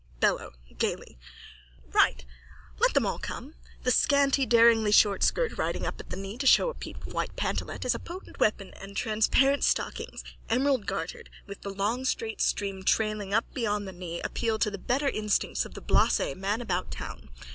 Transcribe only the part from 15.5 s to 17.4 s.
of the blasé man about town.